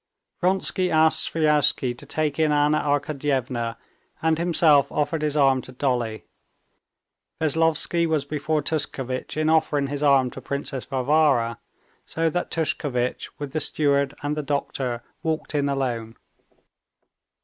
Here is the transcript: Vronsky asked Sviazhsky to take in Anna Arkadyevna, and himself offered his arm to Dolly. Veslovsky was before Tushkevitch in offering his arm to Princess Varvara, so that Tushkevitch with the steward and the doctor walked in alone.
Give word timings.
Vronsky 0.39 0.89
asked 0.89 1.31
Sviazhsky 1.31 1.95
to 1.95 2.07
take 2.07 2.39
in 2.39 2.51
Anna 2.51 2.79
Arkadyevna, 2.79 3.77
and 4.19 4.39
himself 4.39 4.91
offered 4.91 5.21
his 5.21 5.37
arm 5.37 5.61
to 5.61 5.71
Dolly. 5.71 6.25
Veslovsky 7.39 8.07
was 8.07 8.25
before 8.25 8.63
Tushkevitch 8.63 9.37
in 9.37 9.47
offering 9.47 9.85
his 9.85 10.01
arm 10.01 10.31
to 10.31 10.41
Princess 10.41 10.85
Varvara, 10.85 11.59
so 12.03 12.31
that 12.31 12.49
Tushkevitch 12.49 13.29
with 13.37 13.51
the 13.51 13.59
steward 13.59 14.15
and 14.23 14.35
the 14.35 14.41
doctor 14.41 15.03
walked 15.21 15.53
in 15.53 15.69
alone. 15.69 16.15